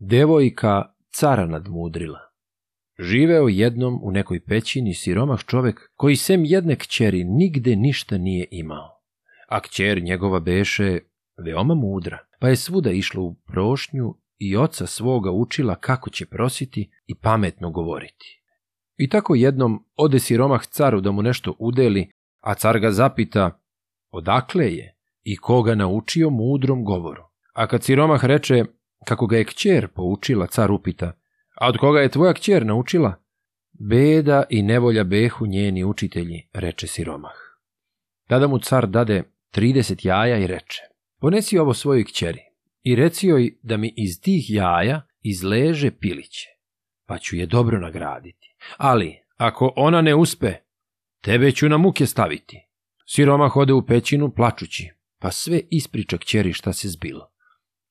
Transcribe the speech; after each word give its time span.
Devojka 0.00 0.94
cara 1.10 1.46
nadmudrila. 1.46 2.18
Živeo 2.98 3.48
jednom 3.48 4.00
u 4.02 4.10
nekoj 4.10 4.40
pećini 4.44 4.94
siromah 4.94 5.44
čovek 5.46 5.90
koji 5.94 6.16
sem 6.16 6.44
jedne 6.44 6.76
kćeri 6.76 7.24
nigde 7.24 7.76
ništa 7.76 8.18
nije 8.18 8.46
imao. 8.50 9.00
A 9.48 9.60
kćer 9.60 10.02
njegova 10.02 10.40
beše 10.40 10.98
veoma 11.44 11.74
mudra, 11.74 12.18
pa 12.40 12.48
je 12.48 12.56
svuda 12.56 12.90
išla 12.90 13.22
u 13.22 13.34
prošnju 13.34 14.14
i 14.38 14.56
oca 14.56 14.86
svoga 14.86 15.30
učila 15.30 15.74
kako 15.74 16.10
će 16.10 16.26
prositi 16.26 16.90
i 17.06 17.14
pametno 17.14 17.70
govoriti. 17.70 18.42
I 18.96 19.08
tako 19.08 19.34
jednom 19.34 19.84
ode 19.96 20.18
siromah 20.18 20.66
caru 20.66 21.00
da 21.00 21.10
mu 21.10 21.22
nešto 21.22 21.54
udeli, 21.58 22.10
a 22.40 22.54
car 22.54 22.80
ga 22.80 22.90
zapita 22.90 23.60
odakle 24.10 24.64
je 24.64 24.96
i 25.22 25.36
koga 25.36 25.74
naučio 25.74 26.30
mudrom 26.30 26.84
govoru. 26.84 27.22
A 27.52 27.66
kad 27.66 27.82
siromah 27.82 28.24
reče 28.24 28.64
kako 29.04 29.26
ga 29.26 29.36
je 29.36 29.44
kćer 29.44 29.88
poučila, 29.88 30.46
car 30.46 30.70
upita, 30.70 31.12
a 31.60 31.68
od 31.68 31.76
koga 31.76 32.00
je 32.00 32.08
tvoja 32.08 32.32
kćer 32.32 32.66
naučila? 32.66 33.14
Beda 33.72 34.42
i 34.50 34.62
nevolja 34.62 35.04
behu 35.04 35.46
njeni 35.46 35.84
učitelji, 35.84 36.48
reče 36.52 36.86
siromah. 36.86 37.36
Tada 38.28 38.46
mu 38.46 38.58
car 38.58 38.86
dade 38.86 39.22
30 39.54 40.06
jaja 40.06 40.38
i 40.38 40.46
reče, 40.46 40.82
ponesi 41.20 41.58
ovo 41.58 41.74
svojoj 41.74 42.04
kćeri 42.04 42.40
i 42.82 42.94
reci 42.94 43.26
joj 43.26 43.58
da 43.62 43.76
mi 43.76 43.94
iz 43.96 44.20
tih 44.20 44.50
jaja 44.50 45.02
izleže 45.22 45.90
piliće, 45.90 46.48
pa 47.06 47.18
ću 47.18 47.36
je 47.36 47.46
dobro 47.46 47.80
nagraditi. 47.80 48.54
Ali, 48.76 49.18
ako 49.36 49.72
ona 49.76 50.00
ne 50.00 50.14
uspe, 50.14 50.52
tebe 51.20 51.52
ću 51.52 51.68
na 51.68 51.76
muke 51.76 52.06
staviti. 52.06 52.68
Siromah 53.06 53.56
ode 53.56 53.72
u 53.72 53.86
pećinu 53.86 54.34
plačući, 54.34 54.90
pa 55.18 55.30
sve 55.30 55.60
ispriča 55.70 56.18
kćeri 56.18 56.52
šta 56.52 56.72
se 56.72 56.88
zbilo. 56.88 57.30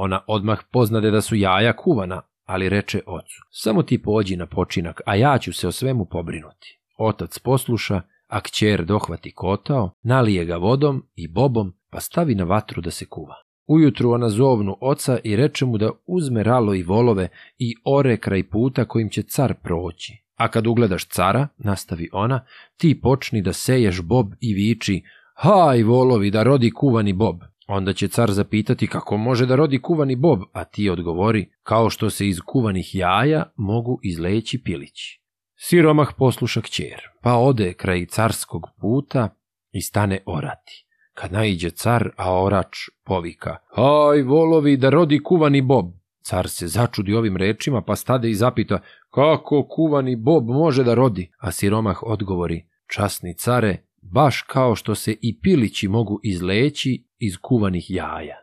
Ona 0.00 0.20
odmah 0.26 0.58
poznade 0.72 1.10
da 1.10 1.20
su 1.20 1.36
jaja 1.36 1.72
kuvana, 1.76 2.22
ali 2.44 2.68
reče 2.68 3.00
ocu, 3.06 3.42
samo 3.50 3.82
ti 3.82 4.02
pođi 4.02 4.36
na 4.36 4.46
počinak, 4.46 5.00
a 5.06 5.14
ja 5.14 5.38
ću 5.38 5.52
se 5.52 5.68
o 5.68 5.72
svemu 5.72 6.04
pobrinuti. 6.04 6.80
Otac 6.98 7.38
posluša, 7.38 8.00
a 8.26 8.40
kćer 8.40 8.84
dohvati 8.84 9.32
kotao, 9.32 9.90
nalije 10.02 10.44
ga 10.44 10.56
vodom 10.56 11.06
i 11.14 11.28
bobom, 11.28 11.74
pa 11.90 12.00
stavi 12.00 12.34
na 12.34 12.44
vatru 12.44 12.82
da 12.82 12.90
se 12.90 13.06
kuva. 13.06 13.34
Ujutru 13.66 14.10
ona 14.10 14.28
zovnu 14.28 14.76
oca 14.80 15.18
i 15.24 15.36
reče 15.36 15.66
mu 15.66 15.78
da 15.78 15.90
uzme 16.06 16.42
ralo 16.42 16.74
i 16.74 16.82
volove 16.82 17.28
i 17.58 17.74
ore 17.84 18.16
kraj 18.16 18.48
puta 18.48 18.84
kojim 18.84 19.10
će 19.10 19.22
car 19.22 19.54
proći. 19.62 20.24
A 20.36 20.48
kad 20.48 20.66
ugledaš 20.66 21.08
cara, 21.08 21.48
nastavi 21.56 22.08
ona, 22.12 22.44
ti 22.76 23.00
počni 23.00 23.42
da 23.42 23.52
seješ 23.52 24.02
bob 24.02 24.32
i 24.40 24.54
viči, 24.54 25.02
haj 25.34 25.82
volovi 25.82 26.30
da 26.30 26.42
rodi 26.42 26.70
kuvani 26.70 27.12
bob. 27.12 27.40
Onda 27.68 27.92
će 27.92 28.08
car 28.08 28.30
zapitati 28.30 28.86
kako 28.86 29.16
može 29.16 29.46
da 29.46 29.56
rodi 29.56 29.78
kuvani 29.78 30.16
bob, 30.16 30.40
a 30.52 30.64
ti 30.64 30.90
odgovori, 30.90 31.50
kao 31.62 31.90
što 31.90 32.10
se 32.10 32.28
iz 32.28 32.40
kuvanih 32.40 32.94
jaja 32.94 33.52
mogu 33.56 34.00
izleći 34.02 34.62
pilići. 34.62 35.22
Siromah 35.56 36.08
posluša 36.18 36.60
kćer, 36.60 37.00
pa 37.22 37.34
ode 37.36 37.72
kraj 37.72 38.06
carskog 38.06 38.66
puta 38.80 39.28
i 39.72 39.80
stane 39.80 40.22
orati. 40.26 40.86
Kad 41.14 41.32
naiđe 41.32 41.70
car, 41.70 42.10
a 42.16 42.42
orač 42.42 42.76
povika, 43.04 43.56
aj 43.76 44.22
volovi 44.22 44.76
da 44.76 44.90
rodi 44.90 45.22
kuvani 45.22 45.62
bob. 45.62 45.86
Car 46.22 46.48
se 46.48 46.66
začudi 46.66 47.14
ovim 47.14 47.36
rečima, 47.36 47.82
pa 47.82 47.96
stade 47.96 48.30
i 48.30 48.34
zapita, 48.34 48.80
kako 49.10 49.66
kuvani 49.70 50.16
bob 50.16 50.48
može 50.48 50.84
da 50.84 50.94
rodi? 50.94 51.30
A 51.38 51.52
siromah 51.52 52.02
odgovori, 52.02 52.66
časni 52.86 53.34
care, 53.34 53.84
baš 54.02 54.42
kao 54.42 54.74
što 54.74 54.94
se 54.94 55.16
i 55.22 55.40
pilići 55.40 55.88
mogu 55.88 56.20
izleći 56.22 57.07
iz 57.18 57.36
kuvanih 57.36 57.90
jaja. 57.90 58.36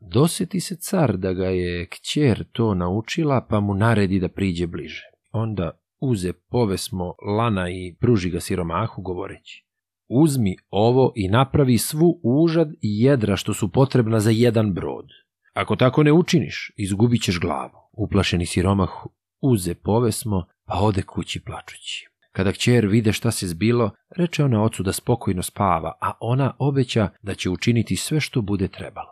Doseti 0.00 0.60
se 0.60 0.76
car 0.76 1.16
da 1.16 1.32
ga 1.32 1.46
je 1.46 1.88
kćer 1.88 2.44
to 2.52 2.74
naučila, 2.74 3.46
pa 3.50 3.60
mu 3.60 3.74
naredi 3.74 4.20
da 4.20 4.28
priđe 4.28 4.66
bliže. 4.66 5.04
Onda 5.32 5.70
uze 6.00 6.32
povesmo 6.32 7.14
lana 7.36 7.70
i 7.70 7.96
pruži 8.00 8.30
ga 8.30 8.40
siromahu 8.40 9.02
govoreći. 9.02 9.66
Uzmi 10.08 10.56
ovo 10.70 11.12
i 11.16 11.28
napravi 11.28 11.78
svu 11.78 12.20
užad 12.22 12.72
i 12.72 13.02
jedra 13.02 13.36
što 13.36 13.54
su 13.54 13.72
potrebna 13.72 14.20
za 14.20 14.30
jedan 14.30 14.74
brod. 14.74 15.06
Ako 15.54 15.76
tako 15.76 16.02
ne 16.02 16.12
učiniš, 16.12 16.72
izgubit 16.76 17.22
ćeš 17.22 17.40
glavu. 17.40 17.78
Uplašeni 17.92 18.46
siromah 18.46 18.90
uze 19.40 19.74
povesmo, 19.74 20.46
pa 20.64 20.80
ode 20.80 21.02
kući 21.02 21.40
plačući. 21.44 22.08
Kada 22.36 22.52
kćer 22.52 22.86
vide 22.86 23.12
šta 23.12 23.30
se 23.30 23.46
zbilo, 23.46 23.90
reče 24.16 24.44
ona 24.44 24.62
ocu 24.62 24.82
da 24.82 24.92
spokojno 24.92 25.42
spava, 25.42 25.92
a 26.00 26.12
ona 26.20 26.52
obeća 26.58 27.08
da 27.22 27.34
će 27.34 27.50
učiniti 27.50 27.96
sve 27.96 28.20
što 28.20 28.42
bude 28.42 28.68
trebalo. 28.68 29.08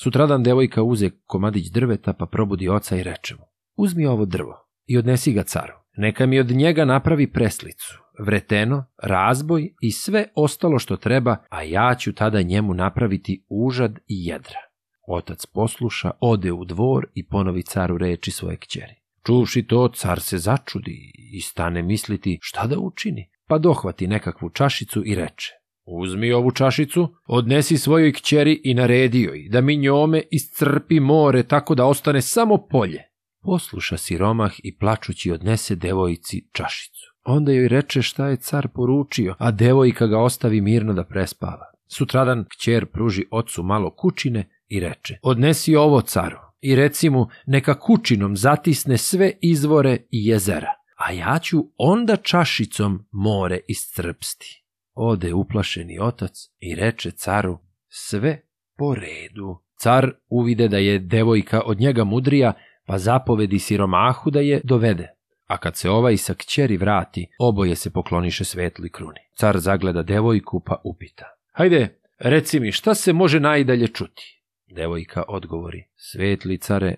Sutradan 0.00 0.42
devojka 0.42 0.82
uze 0.82 1.10
komadić 1.26 1.66
drveta 1.66 2.12
pa 2.12 2.26
probudi 2.26 2.68
oca 2.68 2.96
i 2.96 3.02
reče 3.02 3.34
mu, 3.34 3.44
uzmi 3.76 4.06
ovo 4.06 4.24
drvo 4.24 4.68
i 4.86 4.98
odnesi 4.98 5.32
ga 5.32 5.42
caru. 5.42 5.72
Neka 5.96 6.26
mi 6.26 6.40
od 6.40 6.50
njega 6.50 6.84
napravi 6.84 7.32
preslicu, 7.32 7.98
vreteno, 8.18 8.84
razboj 9.02 9.74
i 9.80 9.92
sve 9.92 10.26
ostalo 10.34 10.78
što 10.78 10.96
treba, 10.96 11.36
a 11.50 11.62
ja 11.62 11.94
ću 11.98 12.12
tada 12.12 12.42
njemu 12.42 12.74
napraviti 12.74 13.44
užad 13.48 13.98
i 14.06 14.26
jedra. 14.26 14.60
Otac 15.06 15.46
posluša, 15.46 16.10
ode 16.20 16.52
u 16.52 16.64
dvor 16.64 17.06
i 17.14 17.28
ponovi 17.28 17.62
caru 17.62 17.98
reči 17.98 18.30
svoje 18.30 18.56
kćeri. 18.56 19.07
Čuvši 19.28 19.62
to, 19.62 19.88
car 19.88 20.20
se 20.20 20.38
začudi 20.38 21.12
i 21.32 21.40
stane 21.40 21.82
misliti 21.82 22.38
šta 22.42 22.66
da 22.66 22.78
učini, 22.78 23.30
pa 23.46 23.58
dohvati 23.58 24.06
nekakvu 24.06 24.50
čašicu 24.50 25.02
i 25.06 25.14
reče. 25.14 25.52
Uzmi 25.84 26.32
ovu 26.32 26.50
čašicu, 26.50 27.08
odnesi 27.26 27.78
svojoj 27.78 28.12
kćeri 28.12 28.60
i 28.64 28.74
naredi 28.74 29.22
joj 29.22 29.48
da 29.50 29.60
mi 29.60 29.76
njome 29.76 30.22
iscrpi 30.30 31.00
more 31.00 31.42
tako 31.42 31.74
da 31.74 31.86
ostane 31.86 32.22
samo 32.22 32.66
polje. 32.70 33.02
Posluša 33.42 33.96
siromah 33.96 34.52
i 34.62 34.76
plačući 34.76 35.30
odnese 35.30 35.74
devojci 35.74 36.48
čašicu. 36.52 37.14
Onda 37.24 37.52
joj 37.52 37.68
reče 37.68 38.02
šta 38.02 38.28
je 38.28 38.36
car 38.36 38.68
poručio, 38.68 39.34
a 39.38 39.50
devojka 39.50 40.06
ga 40.06 40.18
ostavi 40.18 40.60
mirno 40.60 40.92
da 40.92 41.04
prespava. 41.04 41.64
Sutradan 41.86 42.44
kćer 42.44 42.86
pruži 42.86 43.24
ocu 43.30 43.62
malo 43.62 43.94
kućine 43.94 44.48
i 44.68 44.80
reče, 44.80 45.18
odnesi 45.22 45.76
ovo 45.76 46.00
caru 46.00 46.47
i 46.60 46.74
reci 46.74 47.10
mu 47.10 47.28
neka 47.46 47.78
kućinom 47.80 48.36
zatisne 48.36 48.98
sve 48.98 49.32
izvore 49.40 49.96
i 50.10 50.26
jezera, 50.26 50.72
a 50.96 51.12
ja 51.12 51.38
ću 51.38 51.58
onda 51.76 52.16
čašicom 52.16 53.06
more 53.12 53.60
iscrpsti. 53.68 54.64
Ode 54.94 55.34
uplašeni 55.34 55.98
otac 56.00 56.32
i 56.58 56.74
reče 56.74 57.10
caru, 57.10 57.58
sve 57.88 58.42
po 58.78 58.94
redu. 58.94 59.62
Car 59.80 60.10
uvide 60.28 60.68
da 60.68 60.78
je 60.78 60.98
devojka 60.98 61.60
od 61.64 61.80
njega 61.80 62.04
mudrija, 62.04 62.52
pa 62.86 62.98
zapovedi 62.98 63.58
siromahu 63.58 64.30
da 64.30 64.40
je 64.40 64.60
dovede. 64.64 65.08
A 65.46 65.56
kad 65.56 65.76
se 65.76 65.90
ovaj 65.90 66.16
sa 66.16 66.34
kćeri 66.34 66.76
vrati, 66.76 67.26
oboje 67.38 67.74
se 67.74 67.90
pokloniše 67.90 68.44
svetli 68.44 68.90
kruni. 68.92 69.20
Car 69.36 69.58
zagleda 69.58 70.02
devojku 70.02 70.60
pa 70.66 70.80
upita. 70.84 71.24
Hajde, 71.52 72.00
reci 72.18 72.60
mi, 72.60 72.72
šta 72.72 72.94
se 72.94 73.12
može 73.12 73.40
najdalje 73.40 73.88
čuti? 73.88 74.37
Devojka 74.70 75.22
odgovori. 75.28 75.84
Svetli 75.96 76.58
care, 76.58 76.94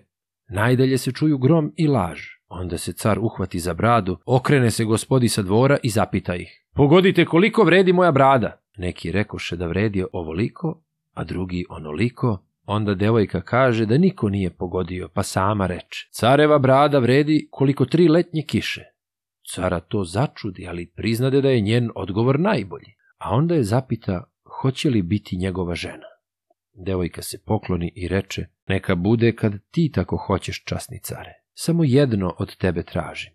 najdalje 0.49 0.97
se 0.97 1.11
čuju 1.11 1.37
grom 1.37 1.73
i 1.77 1.87
laž. 1.87 2.21
Onda 2.47 2.77
se 2.77 2.93
car 2.93 3.19
uhvati 3.19 3.59
za 3.59 3.73
bradu, 3.73 4.17
okrene 4.25 4.71
se 4.71 4.83
gospodi 4.83 5.29
sa 5.29 5.41
dvora 5.41 5.77
i 5.83 5.89
zapita 5.89 6.35
ih. 6.35 6.65
Pogodite 6.75 7.25
koliko 7.25 7.63
vredi 7.63 7.93
moja 7.93 8.11
brada? 8.11 8.61
Neki 8.77 9.11
rekoše 9.11 9.55
da 9.55 9.67
vredi 9.67 10.05
ovoliko, 10.13 10.81
a 11.13 11.23
drugi 11.23 11.65
onoliko, 11.69 12.39
Onda 12.65 12.93
devojka 12.95 13.41
kaže 13.41 13.85
da 13.85 13.97
niko 13.97 14.29
nije 14.29 14.49
pogodio, 14.49 15.09
pa 15.13 15.23
sama 15.23 15.67
reče. 15.67 16.07
Careva 16.11 16.59
brada 16.59 16.99
vredi 16.99 17.47
koliko 17.51 17.85
tri 17.85 18.07
letnje 18.07 18.43
kiše. 18.47 18.83
Cara 19.53 19.79
to 19.79 20.03
začudi, 20.03 20.67
ali 20.67 20.91
priznade 20.95 21.41
da 21.41 21.49
je 21.49 21.61
njen 21.61 21.89
odgovor 21.95 22.39
najbolji. 22.39 22.93
A 23.17 23.35
onda 23.35 23.55
je 23.55 23.63
zapita 23.63 24.23
hoće 24.61 24.89
li 24.89 25.01
biti 25.01 25.37
njegova 25.37 25.75
žena. 25.75 26.10
Devojka 26.73 27.21
se 27.21 27.37
pokloni 27.45 27.93
i 27.95 28.07
reče, 28.07 28.45
neka 28.67 28.95
bude 28.95 29.35
kad 29.35 29.53
ti 29.71 29.91
tako 29.93 30.17
hoćeš, 30.17 30.63
časni 30.63 30.99
care. 31.03 31.33
Samo 31.53 31.83
jedno 31.83 32.35
od 32.39 32.57
tebe 32.57 32.83
tražim. 32.83 33.31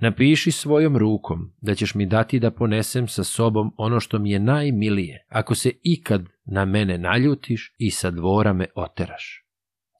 Napiši 0.00 0.50
svojom 0.50 0.96
rukom 0.96 1.52
da 1.60 1.74
ćeš 1.74 1.94
mi 1.94 2.06
dati 2.06 2.38
da 2.38 2.50
ponesem 2.50 3.08
sa 3.08 3.24
sobom 3.24 3.74
ono 3.76 4.00
što 4.00 4.18
mi 4.18 4.30
je 4.30 4.38
najmilije, 4.38 5.26
ako 5.28 5.54
se 5.54 5.70
ikad 5.82 6.24
na 6.44 6.64
mene 6.64 6.98
naljutiš 6.98 7.74
i 7.78 7.90
sa 7.90 8.10
dvora 8.10 8.52
me 8.52 8.66
oteraš. 8.74 9.46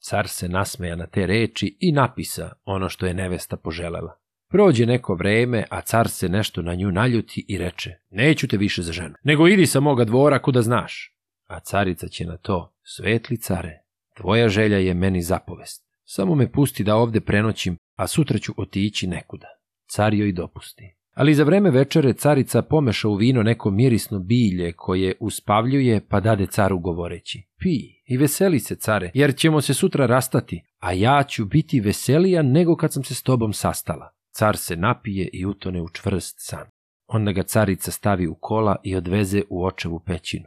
Car 0.03 0.27
se 0.27 0.49
nasmeja 0.49 0.95
na 0.95 1.07
te 1.07 1.27
reči 1.27 1.77
i 1.79 1.91
napisa 1.91 2.51
ono 2.63 2.89
što 2.89 3.05
je 3.05 3.13
nevesta 3.13 3.57
poželela. 3.57 4.17
Prođe 4.49 4.85
neko 4.85 5.15
vreme, 5.15 5.63
a 5.69 5.81
car 5.81 6.09
se 6.09 6.29
nešto 6.29 6.61
na 6.61 6.75
nju 6.75 6.91
naljuti 6.91 7.45
i 7.47 7.57
reče, 7.57 7.91
neću 8.09 8.47
te 8.47 8.57
više 8.57 8.81
za 8.81 8.91
ženu, 8.91 9.15
nego 9.23 9.47
idi 9.47 9.65
sa 9.65 9.79
moga 9.79 10.03
dvora 10.03 10.39
kuda 10.39 10.61
znaš. 10.61 11.15
A 11.51 11.59
carica 11.59 12.07
će 12.07 12.25
na 12.25 12.37
to, 12.37 12.73
svetli 12.83 13.37
care, 13.37 13.81
tvoja 14.17 14.49
želja 14.49 14.77
je 14.77 14.93
meni 14.93 15.21
zapovest. 15.21 15.83
Samo 16.03 16.35
me 16.35 16.51
pusti 16.51 16.83
da 16.83 16.95
ovde 16.95 17.21
prenoćim, 17.21 17.77
a 17.95 18.07
sutra 18.07 18.37
ću 18.37 18.53
otići 18.57 19.07
nekuda. 19.07 19.47
Car 19.89 20.13
joj 20.13 20.31
dopusti. 20.31 20.95
Ali 21.13 21.33
za 21.33 21.43
vreme 21.43 21.71
večere 21.71 22.13
carica 22.13 22.61
pomeša 22.61 23.07
u 23.07 23.15
vino 23.15 23.43
neko 23.43 23.71
mirisno 23.71 24.19
bilje 24.19 24.73
koje 24.73 25.15
uspavljuje 25.19 26.01
pa 26.09 26.19
dade 26.19 26.45
caru 26.45 26.79
govoreći. 26.79 27.43
Pi 27.59 27.77
i 28.05 28.17
veseli 28.17 28.59
se 28.59 28.75
care, 28.75 29.11
jer 29.13 29.35
ćemo 29.35 29.61
se 29.61 29.73
sutra 29.73 30.05
rastati, 30.05 30.63
a 30.79 30.91
ja 30.91 31.23
ću 31.23 31.45
biti 31.45 31.79
veselija 31.79 32.41
nego 32.41 32.75
kad 32.75 32.93
sam 32.93 33.03
se 33.03 33.15
s 33.15 33.23
tobom 33.23 33.53
sastala. 33.53 34.11
Car 34.31 34.57
se 34.57 34.75
napije 34.75 35.29
i 35.33 35.45
utone 35.45 35.81
u 35.81 35.89
čvrst 35.89 36.35
san. 36.37 36.67
Onda 37.07 37.31
ga 37.31 37.43
carica 37.43 37.91
stavi 37.91 38.27
u 38.27 38.35
kola 38.35 38.75
i 38.83 38.95
odveze 38.95 39.41
u 39.49 39.65
očevu 39.65 39.99
pećinu. 39.99 40.45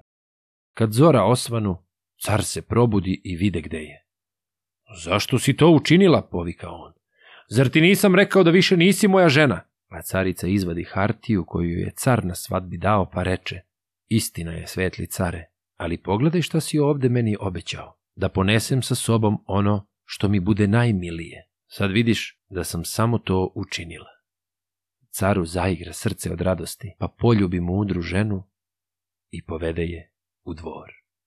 Kad 0.74 0.92
zora 0.92 1.24
osvanu, 1.24 1.76
car 2.24 2.44
se 2.44 2.62
probudi 2.62 3.20
i 3.24 3.36
vide 3.36 3.60
gde 3.60 3.78
je. 3.78 4.06
Zašto 5.04 5.38
si 5.38 5.56
to 5.56 5.70
učinila, 5.70 6.22
povika 6.22 6.70
on. 6.70 6.92
Zar 7.48 7.68
ti 7.68 7.80
nisam 7.80 8.14
rekao 8.14 8.42
da 8.42 8.50
više 8.50 8.76
nisi 8.76 9.08
moja 9.08 9.28
žena? 9.28 9.60
A 9.88 10.02
carica 10.02 10.46
izvadi 10.46 10.84
hartiju 10.84 11.44
koju 11.46 11.78
je 11.78 11.92
car 11.96 12.24
na 12.24 12.34
svadbi 12.34 12.76
dao 12.76 13.10
pa 13.10 13.22
reče, 13.22 13.60
istina 14.08 14.52
je 14.52 14.66
svetli 14.66 15.06
care, 15.06 15.46
ali 15.76 16.02
pogledaj 16.02 16.42
šta 16.42 16.60
si 16.60 16.78
ovde 16.78 17.08
meni 17.08 17.36
obećao, 17.40 17.96
da 18.16 18.28
ponesem 18.28 18.82
sa 18.82 18.94
sobom 18.94 19.44
ono 19.46 19.86
što 20.04 20.28
mi 20.28 20.40
bude 20.40 20.66
najmilije. 20.66 21.48
Sad 21.66 21.90
vidiš 21.90 22.40
da 22.48 22.64
sam 22.64 22.84
samo 22.84 23.18
to 23.18 23.52
učinila. 23.54 24.10
Caru 25.10 25.44
zaigra 25.44 25.92
srce 25.92 26.32
od 26.32 26.40
radosti, 26.40 26.94
pa 26.98 27.08
poljubi 27.08 27.60
mudru 27.60 28.00
ženu 28.00 28.44
i 29.30 29.44
povede 29.44 29.82
je 29.82 30.13
u 30.44 30.54
dvor. 30.54 31.03